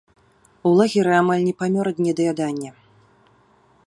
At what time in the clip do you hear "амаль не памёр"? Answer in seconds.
1.17-1.85